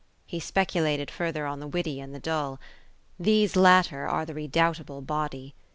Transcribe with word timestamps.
He 0.25 0.39
speculated 0.39 1.11
further 1.11 1.45
on 1.45 1.59
the 1.59 1.67
witty 1.67 1.99
and 1.99 2.11
the 2.11 2.19
dull. 2.19 2.59
These 3.19 3.55
latter 3.55 4.07
are 4.07 4.25
the 4.25 4.33
redoubtable 4.33 5.01
body. 5.03 5.53